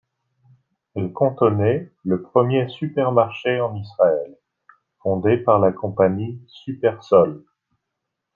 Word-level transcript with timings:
Elle 0.95 1.13
contenait 1.13 1.91
le 2.05 2.23
premier 2.23 2.67
supermarché 2.69 3.61
en 3.61 3.75
Israël, 3.75 4.35
fondé 5.03 5.37
par 5.37 5.59
la 5.59 5.71
compagnie 5.71 6.41
Supersol. 6.47 7.45